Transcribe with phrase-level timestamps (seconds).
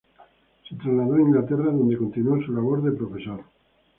[0.67, 3.43] Se trasladó a Inglaterra, donde continuó con su labor de profesor.